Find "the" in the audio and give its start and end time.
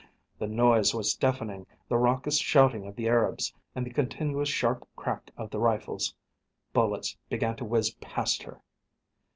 0.39-0.47, 1.87-1.95, 2.95-3.07, 3.85-3.91, 5.51-5.59